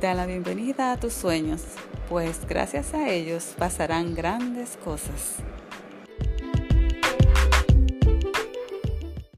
Da 0.00 0.12
la 0.12 0.26
bienvenida 0.26 0.92
a 0.92 1.00
tus 1.00 1.14
sueños, 1.14 1.62
pues 2.10 2.46
gracias 2.46 2.92
a 2.92 3.08
ellos 3.08 3.54
pasarán 3.56 4.14
grandes 4.14 4.76
cosas. 4.84 5.36